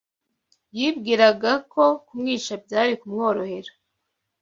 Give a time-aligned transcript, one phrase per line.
[0.77, 3.71] Yibwiraga ko kumwica byari kumworohera